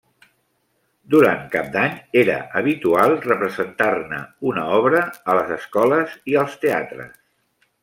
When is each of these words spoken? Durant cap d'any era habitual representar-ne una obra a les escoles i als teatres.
Durant 1.15 1.43
cap 1.55 1.67
d'any 1.75 1.99
era 2.21 2.37
habitual 2.61 3.13
representar-ne 3.27 4.23
una 4.53 4.65
obra 4.81 5.05
a 5.35 5.39
les 5.43 5.55
escoles 5.59 6.19
i 6.33 6.39
als 6.47 6.61
teatres. 6.67 7.17